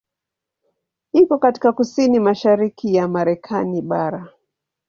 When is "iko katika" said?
1.13-1.71